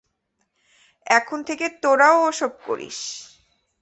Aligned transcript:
এখন 1.07 1.39
থেকে 1.43 1.65
তোরা 1.81 2.09
ও-সব 2.17 2.53
করিস। 2.65 2.99